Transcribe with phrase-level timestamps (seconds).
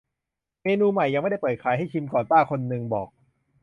[0.63, 3.07] "เมนูใหม่ ยังไม่ได้เปิดขาย ให้ชิมก่อน" ป้าคนนึงบอก